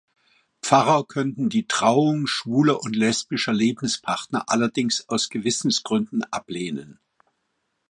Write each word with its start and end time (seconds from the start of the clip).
Pfarrer 0.63 1.05
könnten 1.05 1.47
die 1.49 1.67
Trauung 1.67 2.25
schwuler 2.25 2.81
und 2.81 2.95
lesbischer 2.95 3.53
Lebenspartner 3.53 4.45
allerdings 4.47 5.07
aus 5.09 5.29
Gewissensgründen 5.29 6.23
ablehnen. 6.33 6.97